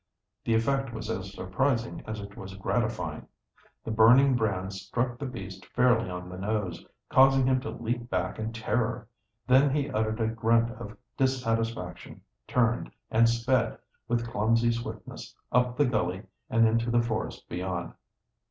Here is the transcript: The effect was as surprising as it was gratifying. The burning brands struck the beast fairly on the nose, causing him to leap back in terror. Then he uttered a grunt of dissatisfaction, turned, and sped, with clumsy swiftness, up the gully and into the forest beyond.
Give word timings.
The 0.45 0.55
effect 0.55 0.91
was 0.93 1.11
as 1.11 1.31
surprising 1.31 2.01
as 2.07 2.19
it 2.21 2.35
was 2.35 2.55
gratifying. 2.55 3.27
The 3.83 3.91
burning 3.91 4.35
brands 4.35 4.81
struck 4.81 5.19
the 5.19 5.27
beast 5.27 5.63
fairly 5.75 6.09
on 6.09 6.27
the 6.27 6.39
nose, 6.39 6.83
causing 7.09 7.45
him 7.45 7.61
to 7.61 7.69
leap 7.69 8.09
back 8.09 8.39
in 8.39 8.51
terror. 8.51 9.07
Then 9.45 9.69
he 9.69 9.91
uttered 9.91 10.19
a 10.19 10.27
grunt 10.27 10.71
of 10.71 10.97
dissatisfaction, 11.17 12.21
turned, 12.47 12.89
and 13.11 13.29
sped, 13.29 13.77
with 14.07 14.27
clumsy 14.27 14.71
swiftness, 14.71 15.35
up 15.51 15.77
the 15.77 15.85
gully 15.85 16.23
and 16.49 16.67
into 16.67 16.89
the 16.89 17.03
forest 17.03 17.47
beyond. 17.47 17.93